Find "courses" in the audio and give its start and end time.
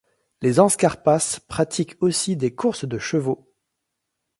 2.55-2.85